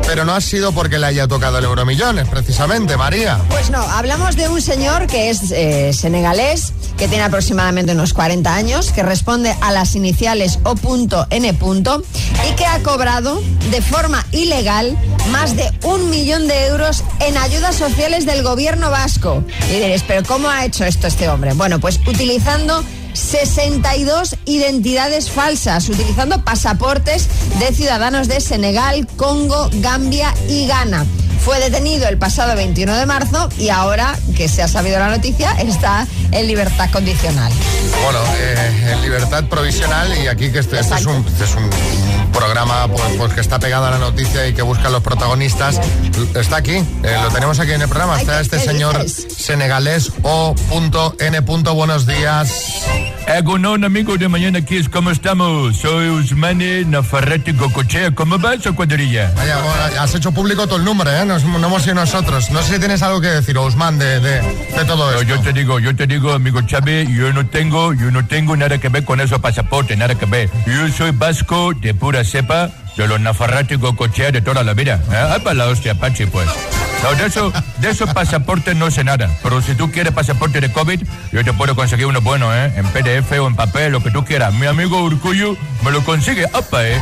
pero 0.05 0.23
no 0.25 0.33
ha 0.33 0.41
sido 0.41 0.71
porque 0.71 0.97
le 0.97 1.07
haya 1.07 1.27
tocado 1.27 1.57
el 1.57 1.65
euromillones, 1.65 2.27
precisamente, 2.27 2.95
María. 2.95 3.39
Pues 3.49 3.69
no, 3.69 3.81
hablamos 3.81 4.35
de 4.35 4.47
un 4.47 4.61
señor 4.61 5.07
que 5.07 5.29
es 5.29 5.51
eh, 5.51 5.91
senegalés, 5.93 6.73
que 7.01 7.07
tiene 7.07 7.23
aproximadamente 7.23 7.93
unos 7.93 8.13
40 8.13 8.53
años, 8.53 8.91
que 8.91 9.01
responde 9.01 9.55
a 9.61 9.71
las 9.71 9.95
iniciales 9.95 10.59
O.N. 10.63 11.49
y 11.49 12.55
que 12.55 12.65
ha 12.67 12.83
cobrado 12.83 13.41
de 13.71 13.81
forma 13.81 14.23
ilegal 14.31 14.95
más 15.31 15.55
de 15.55 15.67
un 15.83 16.11
millón 16.11 16.47
de 16.47 16.67
euros 16.67 17.03
en 17.19 17.39
ayudas 17.39 17.75
sociales 17.75 18.27
del 18.27 18.43
gobierno 18.43 18.91
vasco. 18.91 19.43
Y 19.71 19.79
diréis, 19.79 20.03
¿pero 20.07 20.21
cómo 20.23 20.47
ha 20.47 20.63
hecho 20.63 20.85
esto 20.85 21.07
este 21.07 21.27
hombre? 21.27 21.53
Bueno, 21.53 21.79
pues 21.79 21.99
utilizando 22.05 22.83
62 23.13 24.35
identidades 24.45 25.31
falsas, 25.31 25.89
utilizando 25.89 26.43
pasaportes 26.43 27.27
de 27.57 27.73
ciudadanos 27.73 28.27
de 28.27 28.41
Senegal, 28.41 29.07
Congo, 29.17 29.71
Gambia 29.73 30.35
y 30.47 30.67
Ghana. 30.67 31.07
Fue 31.43 31.59
detenido 31.59 32.07
el 32.07 32.17
pasado 32.17 32.55
21 32.55 32.95
de 32.95 33.05
marzo 33.05 33.49
y 33.57 33.69
ahora 33.69 34.17
que 34.35 34.47
se 34.47 34.61
ha 34.61 34.67
sabido 34.67 34.99
la 34.99 35.09
noticia 35.09 35.53
está 35.53 36.07
en 36.31 36.47
libertad 36.47 36.89
condicional. 36.91 37.51
Bueno, 38.03 38.19
eh, 38.37 38.91
en 38.93 39.01
libertad 39.01 39.45
provisional 39.45 40.15
y 40.17 40.27
aquí 40.27 40.51
que 40.51 40.59
este, 40.59 40.79
este 40.79 40.95
es, 40.95 41.05
un, 41.05 41.25
este 41.27 41.45
es 41.45 41.55
un 41.55 41.69
programa 42.31 42.87
pues, 42.87 43.03
pues, 43.17 43.33
que 43.33 43.41
está 43.41 43.59
pegado 43.59 43.85
a 43.85 43.91
la 43.91 43.97
noticia 43.97 44.47
y 44.47 44.53
que 44.53 44.61
busca 44.61 44.87
a 44.87 44.91
los 44.91 45.01
protagonistas. 45.01 45.79
Está 46.35 46.57
aquí, 46.57 46.75
eh, 46.75 47.17
lo 47.21 47.29
tenemos 47.29 47.59
aquí 47.59 47.71
en 47.71 47.81
el 47.81 47.89
programa. 47.89 48.19
Está 48.19 48.39
este 48.39 48.59
señor 48.59 49.09
senegalés 49.09 50.11
O.N. 50.23 51.39
Buenos 51.39 52.05
días. 52.05 52.51
Egunon, 53.27 53.83
amigos 53.85 54.19
de 54.19 54.27
Mañana 54.27 54.61
Kiss, 54.61 54.89
¿cómo 54.89 55.09
estamos? 55.11 55.77
Soy 55.77 56.09
Usmane 56.09 56.83
Nafarrete 56.85 57.55
Cocochea. 57.55 58.11
¿Cómo 58.13 58.37
va 58.39 58.55
esa 58.55 58.71
cuadrilla? 58.73 59.31
Vaya, 59.35 59.57
has 60.01 60.13
hecho 60.15 60.31
público 60.31 60.65
todo 60.67 60.77
el 60.77 60.83
nombre, 60.85 61.11
¿eh? 61.21 61.25
No, 61.25 61.37
hemos 61.37 61.83
sido 61.83 61.95
nosotros. 61.95 62.51
No 62.51 62.61
sé 62.61 62.73
si 62.73 62.79
tienes 62.79 63.01
algo 63.01 63.21
que 63.21 63.27
decir, 63.27 63.57
Osman, 63.57 63.97
de, 63.99 64.19
todo 64.85 65.11
No, 65.11 65.19
esto. 65.19 65.23
yo 65.23 65.39
te 65.41 65.53
digo, 65.53 65.79
yo 65.79 65.95
te 65.95 66.07
digo, 66.07 66.33
amigo 66.33 66.61
Chávez, 66.63 67.07
yo 67.09 67.31
no 67.31 67.45
tengo, 67.47 67.93
yo 67.93 68.11
no 68.11 68.25
tengo 68.25 68.57
nada 68.57 68.77
que 68.79 68.89
ver 68.89 69.05
con 69.05 69.21
esos 69.21 69.39
pasaportes, 69.39 69.97
nada 69.97 70.15
que 70.15 70.25
ver. 70.25 70.49
Yo 70.67 70.89
soy 70.89 71.11
vasco 71.11 71.73
de 71.73 71.93
pura 71.93 72.23
cepa, 72.25 72.69
de 72.97 73.07
los 73.07 73.19
Nafarrete 73.21 73.79
Cocochea 73.79 74.31
de 74.31 74.41
toda 74.41 74.63
la 74.63 74.73
vida. 74.73 75.01
¿eh? 75.09 75.15
Ah, 75.15 75.37
para 75.41 75.53
la 75.55 75.67
hostia, 75.67 75.95
Pachi, 75.95 76.25
pues. 76.25 76.49
No, 77.03 77.15
de, 77.15 77.25
eso, 77.25 77.51
de 77.79 77.89
esos 77.89 78.13
pasaportes 78.13 78.75
no 78.75 78.91
sé 78.91 79.03
nada. 79.03 79.29
Pero 79.41 79.61
si 79.61 79.73
tú 79.73 79.89
quieres 79.91 80.13
pasaporte 80.13 80.61
de 80.61 80.71
COVID, 80.71 81.01
yo 81.31 81.43
te 81.43 81.51
puedo 81.53 81.75
conseguir 81.75 82.05
uno 82.05 82.21
bueno, 82.21 82.53
¿eh? 82.53 82.71
En 82.75 82.85
PDF 82.87 83.31
o 83.39 83.47
en 83.47 83.55
papel, 83.55 83.91
lo 83.91 84.03
que 84.03 84.11
tú 84.11 84.23
quieras. 84.23 84.53
Mi 84.53 84.67
amigo 84.67 85.01
Urcullo 85.01 85.57
me 85.83 85.91
lo 85.91 86.03
consigue. 86.03 86.45
¡Apa, 86.53 86.87
eh! 86.87 87.01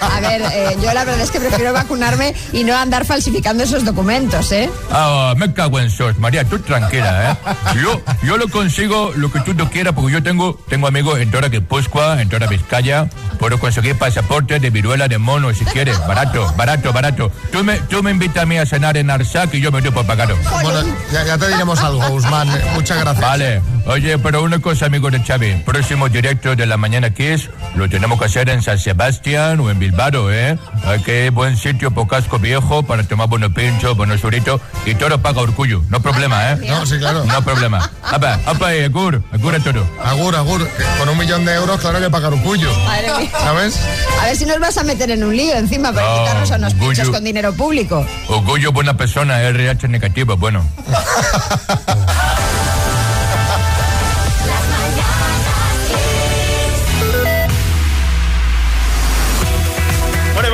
A 0.00 0.20
ver, 0.20 0.42
eh, 0.52 0.76
yo 0.82 0.92
la 0.94 1.04
verdad 1.04 1.22
es 1.22 1.30
que 1.30 1.40
prefiero 1.40 1.72
vacunarme 1.72 2.34
y 2.52 2.62
no 2.62 2.76
andar 2.76 3.04
falsificando 3.04 3.64
esos 3.64 3.84
documentos, 3.84 4.52
¿eh? 4.52 4.70
Ah, 4.90 5.34
me 5.36 5.52
cago 5.52 5.80
en 5.80 5.90
sos, 5.90 6.18
María, 6.18 6.44
tú 6.44 6.58
tranquila, 6.60 7.32
¿eh? 7.32 7.36
Yo, 7.82 8.00
yo 8.22 8.36
lo 8.36 8.48
consigo 8.48 9.12
lo 9.16 9.32
que 9.32 9.40
tú 9.40 9.54
no 9.54 9.70
quieras 9.70 9.92
porque 9.94 10.12
yo 10.12 10.22
tengo, 10.22 10.58
tengo 10.68 10.86
amigos 10.86 11.18
en 11.18 11.30
toda 11.30 11.48
Guipúzcoa, 11.48 12.22
en 12.22 12.28
toda 12.28 12.46
Vizcaya. 12.46 13.08
Puedo 13.38 13.58
conseguir 13.58 13.98
pasaporte 13.98 14.60
de 14.60 14.70
viruela 14.70 15.08
de 15.08 15.18
mono 15.18 15.52
si 15.52 15.64
quieres. 15.64 15.98
Barato, 16.06 16.52
barato, 16.56 16.92
barato. 16.92 17.32
Tú 17.50 17.64
me, 17.64 17.78
tú 17.80 18.02
me 18.02 18.12
invitas 18.12 18.44
a 18.44 18.46
mí 18.46 18.56
a 18.56 18.66
cenar 18.66 18.96
en 18.96 19.10
Arsac 19.34 19.54
y 19.54 19.60
yo 19.60 19.72
me 19.72 19.80
doy 19.80 19.90
por 19.90 20.04
pagado. 20.04 20.36
Bueno, 20.62 20.82
ya, 21.10 21.24
ya 21.24 21.38
te 21.38 21.48
diremos 21.48 21.80
algo, 21.80 22.06
Usman. 22.12 22.48
eh, 22.50 22.60
Muchas 22.74 22.98
gracias. 23.00 23.20
Vale. 23.26 23.62
Oye, 23.86 24.16
pero 24.18 24.42
una 24.42 24.60
cosa, 24.60 24.86
amigo 24.86 25.10
de 25.10 25.20
Xavi. 25.22 25.54
Próximo 25.64 26.08
directo 26.08 26.54
de 26.54 26.66
la 26.66 26.76
Mañana 26.76 27.10
Kiss 27.10 27.50
lo 27.74 27.88
tenemos 27.88 28.18
que 28.18 28.26
hacer 28.26 28.48
en 28.48 28.62
San 28.62 28.78
Sebastián 28.78 29.58
o 29.60 29.70
en 29.70 29.78
Bilbao, 29.78 30.30
¿eh? 30.30 30.56
Hay 30.84 31.00
que 31.02 31.30
buen 31.30 31.56
sitio 31.56 31.90
por 31.90 32.06
casco 32.06 32.38
viejo 32.38 32.82
para 32.84 33.02
tomar 33.02 33.28
buenos 33.28 33.52
pinchos, 33.52 33.96
buenos 33.96 34.20
suritos 34.20 34.60
y 34.86 34.94
todo 34.94 35.20
paga 35.20 35.40
Orgullo. 35.42 35.82
No 35.88 36.00
problema, 36.00 36.52
¿eh? 36.52 36.58
No, 36.68 36.86
sí, 36.86 36.96
claro. 36.98 37.24
No 37.24 37.42
problema. 37.42 37.90
Apa, 38.02 38.38
apa, 38.46 38.68
agur, 38.84 39.20
agur 39.32 39.54
a 39.54 39.60
todo. 39.60 39.84
Agur, 40.04 40.36
agur. 40.36 40.68
Con 40.98 41.08
un 41.08 41.18
millón 41.18 41.44
de 41.44 41.54
euros, 41.54 41.80
claro 41.80 41.98
que 42.00 42.08
pagar 42.08 42.32
un 42.32 42.40
cuyo. 42.40 42.70
Madre 42.84 43.08
mía. 43.18 43.30
¿Sabes? 43.40 43.80
A 44.20 44.26
ver 44.26 44.36
si 44.36 44.46
nos 44.46 44.60
vas 44.60 44.78
a 44.78 44.84
meter 44.84 45.10
en 45.10 45.24
un 45.24 45.36
lío 45.36 45.54
encima 45.54 45.92
para 45.92 46.06
No, 46.06 46.16
invitarnos 46.18 46.50
a 46.52 46.56
unos 46.56 46.74
pinchos 46.74 46.98
orgullo. 47.00 47.12
con 47.12 47.24
dinero 47.24 47.52
público. 47.54 48.06
Orgullo, 48.28 48.70
buena 48.72 48.96
persona, 48.96 49.40
RH 49.42 49.88
negativo, 49.88 50.36
bueno. 50.36 50.64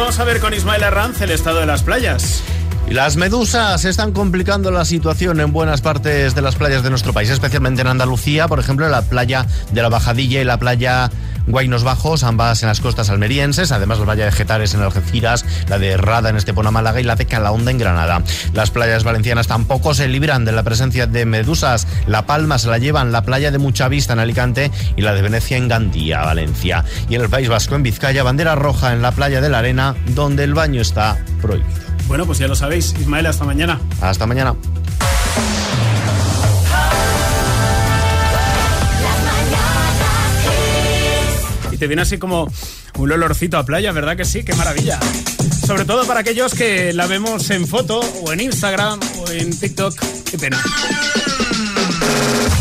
vamos 0.09 0.21
a 0.21 0.25
ver 0.25 0.41
con 0.41 0.55
Ismael 0.55 0.83
Arranz 0.85 1.21
el 1.21 1.31
estado 1.31 1.61
de 1.61 1.67
las 1.67 1.83
playas. 1.83 2.43
Las 2.89 3.17
medusas 3.17 3.85
están 3.85 4.13
complicando 4.13 4.71
la 4.71 4.87
situación 4.87 5.39
en 5.39 5.53
buenas 5.53 5.83
partes 5.83 6.35
de 6.35 6.41
las 6.41 6.57
playas 6.57 6.83
de 6.83 6.89
nuestro 6.89 7.13
país, 7.13 7.29
especialmente 7.29 7.83
en 7.83 7.89
Andalucía, 7.89 8.49
por 8.49 8.59
ejemplo, 8.59 8.89
la 8.89 9.03
playa 9.03 9.45
de 9.71 9.83
la 9.83 9.91
Bajadilla 9.91 10.41
y 10.41 10.45
la 10.45 10.59
playa 10.59 11.11
Guainos 11.49 11.83
Bajos, 11.83 12.23
ambas 12.23 12.63
en 12.63 12.69
las 12.69 12.81
costas 12.81 13.11
almerienses, 13.11 13.73
además 13.73 13.99
la 13.99 14.05
playa 14.05 14.25
de 14.27 14.33
Getares 14.33 14.75
en 14.75 14.83
Algeciras, 14.83 15.45
la 15.69 15.79
de 15.79 15.97
Rada 15.97 16.29
en 16.29 16.37
Estepona 16.37 16.71
Málaga 16.71 17.01
y 17.01 17.05
la 17.05 17.17
de 17.17 17.27
Calahonda 17.27 17.71
en 17.71 17.79
Granada. 17.79 18.23
Las 18.53 18.71
playas 18.71 19.05
valencianas 19.05 19.47
tampoco 19.47 19.95
se 19.95 20.09
libran 20.09 20.45
de 20.45 20.53
la 20.53 20.63
presencia 20.63 21.07
de 21.07 21.25
medusas. 21.25 21.87
La 22.07 22.27
Palma 22.27 22.59
se 22.59 22.69
la 22.69 22.79
llevan 22.79 23.13
la 23.13 23.23
playa 23.23 23.51
de 23.51 23.59
Mucha 23.59 23.89
Vista 23.89 24.13
en 24.13 24.19
Alicante 24.19 24.71
y 24.97 25.03
la 25.03 25.15
de 25.15 25.23
Venecia 25.23 25.57
en 25.57 25.69
Gandía, 25.69 26.21
Valencia. 26.23 26.85
Y 27.09 27.15
en 27.15 27.23
el 27.23 27.29
País 27.29 27.49
Vasco, 27.49 27.75
en 27.75 27.83
Vizcaya, 27.83 28.23
bandera 28.23 28.55
roja 28.55 28.93
en 28.93 29.03
la 29.03 29.13
playa 29.13 29.41
de 29.41 29.49
la 29.49 29.61
Arena, 29.61 29.97
donde 30.09 30.45
el 30.45 30.55
baño 30.55 30.83
está 30.83 31.17
prohibido. 31.41 31.89
Bueno, 32.07 32.25
pues 32.27 32.39
ya 32.39 32.49
lo 32.49 32.57
sabéis. 32.57 32.95
Ismael, 32.99 33.27
hasta 33.27 33.45
mañana. 33.45 33.81
Hasta 34.01 34.27
mañana. 34.27 34.55
Te 41.79 41.87
viene 41.87 42.03
así 42.03 42.19
como 42.19 42.51
Un 42.99 43.13
olorcito 43.13 43.57
a 43.59 43.65
playa, 43.65 43.93
¿verdad 43.93 44.17
que 44.17 44.25
sí? 44.25 44.43
¡Qué 44.43 44.55
maravilla! 44.55 44.99
Sobre 45.67 45.85
todo 45.85 46.07
para 46.07 46.21
aquellos 46.21 46.55
que 46.55 46.93
la 46.93 47.07
vemos 47.07 47.51
en 47.51 47.67
foto 47.67 48.01
o 48.01 48.33
en 48.33 48.41
Instagram 48.41 48.99
o 49.19 49.31
en 49.31 49.57
TikTok. 49.57 49.95
¡Qué 50.31 50.39
pena! 50.39 50.61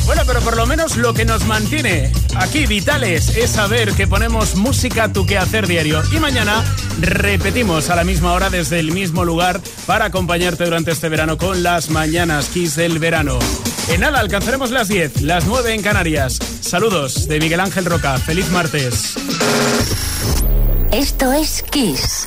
Bueno, 0.05 0.21
pero 0.25 0.39
por 0.41 0.55
lo 0.55 0.65
menos 0.67 0.97
lo 0.97 1.13
que 1.13 1.25
nos 1.25 1.45
mantiene 1.45 2.11
aquí 2.37 2.65
vitales 2.65 3.35
es 3.35 3.51
saber 3.51 3.93
que 3.93 4.07
ponemos 4.07 4.55
música 4.55 5.05
a 5.05 5.13
tu 5.13 5.25
quehacer 5.25 5.67
diario. 5.67 6.01
Y 6.11 6.19
mañana 6.19 6.63
repetimos 6.99 7.89
a 7.89 7.95
la 7.95 8.03
misma 8.03 8.33
hora 8.33 8.49
desde 8.49 8.79
el 8.79 8.91
mismo 8.91 9.25
lugar 9.25 9.59
para 9.85 10.05
acompañarte 10.05 10.65
durante 10.65 10.91
este 10.91 11.09
verano 11.09 11.37
con 11.37 11.63
las 11.63 11.89
mañanas 11.89 12.47
Kiss 12.49 12.75
del 12.75 12.99
verano. 12.99 13.39
En 13.89 14.01
nada, 14.01 14.19
alcanzaremos 14.19 14.71
las 14.71 14.89
10, 14.89 15.21
las 15.21 15.45
9 15.45 15.73
en 15.73 15.81
Canarias. 15.81 16.39
Saludos 16.61 17.27
de 17.27 17.39
Miguel 17.39 17.61
Ángel 17.61 17.85
Roca. 17.85 18.17
Feliz 18.17 18.49
martes. 18.51 19.15
Esto 20.91 21.31
es 21.31 21.63
Kiss. 21.63 22.25